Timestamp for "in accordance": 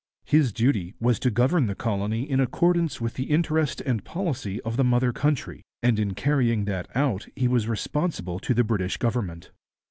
2.27-2.99